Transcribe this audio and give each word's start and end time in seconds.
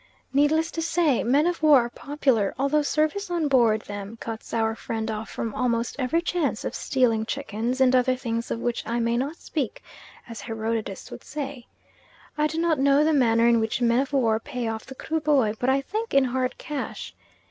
Needless 0.33 0.71
to 0.71 0.81
say, 0.81 1.23
men 1.23 1.45
of 1.45 1.61
war 1.61 1.81
are 1.81 1.89
popular, 1.91 2.55
although 2.57 2.81
service 2.81 3.29
on 3.29 3.47
board 3.47 3.81
them 3.83 4.17
cuts 4.17 4.51
our 4.51 4.73
friend 4.73 5.11
off 5.11 5.29
from 5.29 5.53
almost 5.53 5.95
every 5.99 6.23
chance 6.23 6.65
of 6.65 6.73
stealing 6.73 7.23
chickens 7.23 7.79
and 7.79 7.95
other 7.95 8.15
things 8.15 8.49
of 8.49 8.57
which 8.59 8.81
I 8.87 8.99
may 8.99 9.15
not 9.15 9.35
speak, 9.35 9.83
as 10.27 10.41
Herodotus 10.41 11.11
would 11.11 11.23
say. 11.23 11.67
I 12.35 12.47
do 12.47 12.57
not 12.57 12.79
know 12.79 13.03
the 13.03 13.13
manner 13.13 13.47
in 13.47 13.59
which 13.59 13.79
men 13.79 13.99
of 13.99 14.11
war 14.11 14.39
pay 14.39 14.67
off 14.67 14.87
the 14.87 14.95
Kruboy, 14.95 15.53
but 15.59 15.69
I 15.69 15.81
think 15.81 16.15
in 16.15 16.23
hard 16.23 16.57
cash. 16.57 17.13